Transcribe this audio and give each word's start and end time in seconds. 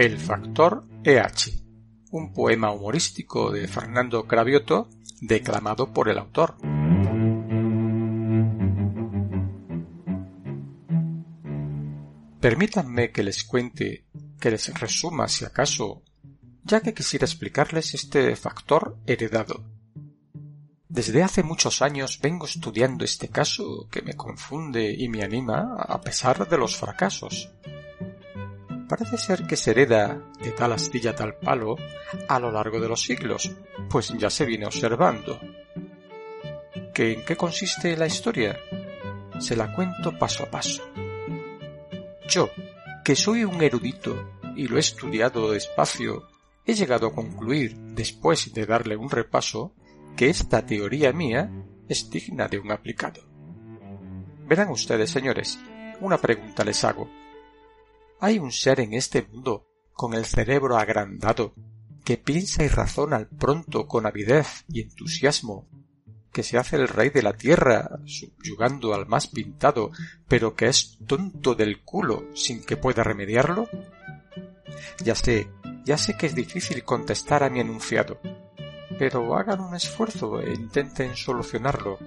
El 0.00 0.16
factor 0.16 0.86
EH, 1.04 1.62
un 2.12 2.32
poema 2.32 2.70
humorístico 2.72 3.50
de 3.50 3.68
Fernando 3.68 4.26
Cravioto 4.26 4.88
declamado 5.20 5.92
por 5.92 6.08
el 6.08 6.16
autor. 6.16 6.56
Permítanme 12.40 13.12
que 13.12 13.22
les 13.22 13.44
cuente, 13.44 14.06
que 14.40 14.50
les 14.50 14.72
resuma 14.80 15.28
si 15.28 15.44
acaso, 15.44 16.02
ya 16.64 16.80
que 16.80 16.94
quisiera 16.94 17.26
explicarles 17.26 17.92
este 17.92 18.34
factor 18.36 18.96
heredado. 19.04 19.62
Desde 20.88 21.22
hace 21.22 21.42
muchos 21.42 21.82
años 21.82 22.20
vengo 22.22 22.46
estudiando 22.46 23.04
este 23.04 23.28
caso 23.28 23.86
que 23.90 24.00
me 24.00 24.14
confunde 24.14 24.94
y 24.96 25.10
me 25.10 25.22
anima 25.22 25.74
a 25.78 26.00
pesar 26.00 26.48
de 26.48 26.56
los 26.56 26.74
fracasos 26.74 27.50
parece 28.90 29.16
ser 29.18 29.46
que 29.46 29.56
se 29.56 29.70
hereda 29.70 30.20
de 30.42 30.50
tal 30.50 30.72
astilla 30.72 31.14
tal 31.14 31.36
palo 31.36 31.76
a 32.26 32.40
lo 32.40 32.50
largo 32.50 32.80
de 32.80 32.88
los 32.88 33.02
siglos, 33.02 33.52
pues 33.88 34.08
ya 34.18 34.28
se 34.28 34.44
viene 34.44 34.66
observando. 34.66 35.38
¿Que 36.92 37.12
¿En 37.12 37.24
qué 37.24 37.36
consiste 37.36 37.96
la 37.96 38.08
historia? 38.08 38.58
Se 39.38 39.54
la 39.54 39.72
cuento 39.72 40.18
paso 40.18 40.42
a 40.42 40.50
paso. 40.50 40.82
Yo, 42.28 42.50
que 43.04 43.14
soy 43.14 43.44
un 43.44 43.62
erudito 43.62 44.32
y 44.56 44.66
lo 44.66 44.76
he 44.76 44.80
estudiado 44.80 45.52
despacio, 45.52 46.26
he 46.66 46.74
llegado 46.74 47.06
a 47.06 47.14
concluir, 47.14 47.76
después 47.94 48.52
de 48.52 48.66
darle 48.66 48.96
un 48.96 49.08
repaso, 49.08 49.72
que 50.16 50.30
esta 50.30 50.66
teoría 50.66 51.12
mía 51.12 51.48
es 51.88 52.10
digna 52.10 52.48
de 52.48 52.58
un 52.58 52.72
aplicado. 52.72 53.22
Verán 54.48 54.70
ustedes, 54.70 55.10
señores, 55.10 55.60
una 56.00 56.18
pregunta 56.18 56.64
les 56.64 56.82
hago. 56.82 57.08
Hay 58.20 58.38
un 58.38 58.52
ser 58.52 58.80
en 58.80 58.92
este 58.92 59.22
mundo 59.22 59.66
con 59.94 60.12
el 60.12 60.26
cerebro 60.26 60.76
agrandado, 60.76 61.54
que 62.04 62.18
piensa 62.18 62.62
y 62.62 62.68
razona 62.68 63.16
al 63.16 63.26
pronto 63.26 63.86
con 63.86 64.04
avidez 64.04 64.64
y 64.68 64.82
entusiasmo, 64.82 65.66
que 66.30 66.42
se 66.42 66.58
hace 66.58 66.76
el 66.76 66.88
rey 66.88 67.08
de 67.08 67.22
la 67.22 67.32
tierra, 67.32 67.98
subyugando 68.04 68.94
al 68.94 69.06
más 69.06 69.26
pintado, 69.26 69.90
pero 70.28 70.54
que 70.54 70.68
es 70.68 70.98
tonto 71.06 71.54
del 71.54 71.82
culo 71.82 72.26
sin 72.34 72.62
que 72.62 72.76
pueda 72.76 73.02
remediarlo? 73.02 73.68
Ya 75.02 75.14
sé, 75.14 75.48
ya 75.84 75.96
sé 75.96 76.16
que 76.18 76.26
es 76.26 76.34
difícil 76.34 76.84
contestar 76.84 77.42
a 77.42 77.48
mi 77.48 77.60
enunciado, 77.60 78.20
pero 78.98 79.34
hagan 79.34 79.60
un 79.60 79.74
esfuerzo 79.74 80.40
e 80.40 80.52
intenten 80.52 81.16
solucionarlo. 81.16 81.98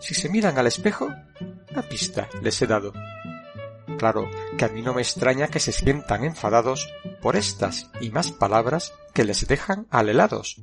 Si 0.00 0.14
se 0.14 0.30
miran 0.30 0.56
al 0.56 0.66
espejo, 0.66 1.14
la 1.70 1.82
pista 1.82 2.28
les 2.42 2.60
he 2.62 2.66
dado. 2.66 2.92
Claro 3.98 4.30
que 4.56 4.64
a 4.64 4.68
mí 4.68 4.82
no 4.82 4.94
me 4.94 5.02
extraña 5.02 5.48
que 5.48 5.60
se 5.60 5.72
sientan 5.72 6.24
enfadados 6.24 6.88
por 7.20 7.36
estas 7.36 7.90
y 8.00 8.10
más 8.10 8.32
palabras 8.32 8.92
que 9.12 9.24
les 9.24 9.46
dejan 9.46 9.86
alelados. 9.90 10.62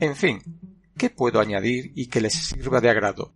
En 0.00 0.16
fin, 0.16 0.42
¿qué 0.96 1.10
puedo 1.10 1.40
añadir 1.40 1.92
y 1.94 2.06
que 2.06 2.20
les 2.20 2.34
sirva 2.34 2.80
de 2.80 2.90
agrado? 2.90 3.32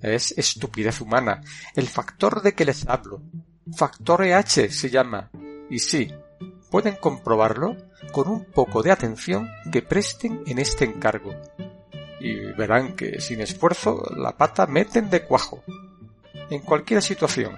Es 0.00 0.32
estupidez 0.36 1.00
humana, 1.00 1.42
el 1.74 1.88
factor 1.88 2.42
de 2.42 2.54
que 2.54 2.64
les 2.64 2.86
hablo. 2.86 3.22
Factor 3.76 4.24
EH 4.24 4.70
se 4.70 4.90
llama. 4.90 5.30
Y 5.70 5.80
sí, 5.80 6.12
pueden 6.70 6.96
comprobarlo 6.96 7.76
con 8.12 8.28
un 8.28 8.44
poco 8.44 8.82
de 8.82 8.92
atención 8.92 9.48
que 9.72 9.82
presten 9.82 10.42
en 10.46 10.58
este 10.58 10.84
encargo. 10.84 11.34
Y 12.20 12.52
verán 12.52 12.96
que 12.96 13.20
sin 13.20 13.40
esfuerzo 13.40 14.02
la 14.16 14.36
pata 14.36 14.66
meten 14.66 15.10
de 15.10 15.24
cuajo. 15.24 15.62
En 16.50 16.60
cualquier 16.60 17.02
situación, 17.02 17.56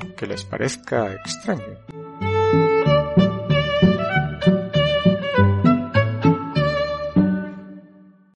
aunque 0.00 0.26
les 0.26 0.44
parezca 0.44 1.12
extraño. 1.14 1.97